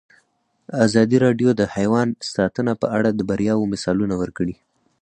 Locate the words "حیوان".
1.75-2.07